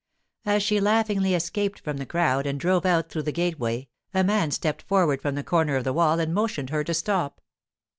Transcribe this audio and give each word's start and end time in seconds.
As 0.47 0.63
she 0.63 0.79
laughingly 0.79 1.35
escaped 1.35 1.79
from 1.79 1.97
the 1.97 2.07
crowd 2.07 2.47
and 2.47 2.59
drove 2.59 2.87
out 2.87 3.09
through 3.09 3.21
the 3.21 3.31
gateway 3.31 3.87
a 4.15 4.23
man 4.23 4.49
stepped 4.49 4.81
forward 4.81 5.21
from 5.21 5.35
the 5.35 5.43
corner 5.43 5.75
of 5.75 5.83
the 5.83 5.93
wall 5.93 6.19
and 6.19 6.33
motioned 6.33 6.71
her 6.71 6.83
to 6.85 6.93
stop. 6.95 7.39